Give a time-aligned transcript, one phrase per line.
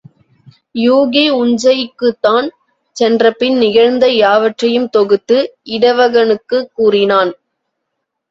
[0.75, 2.47] யூகி உஞ்சைக்குத் தான்
[2.95, 5.37] சென்றபின் நிகழ்ந்த யாவற்றையும் தொகுத்து
[5.69, 7.31] இடவகனுக்குக் கூறினான்.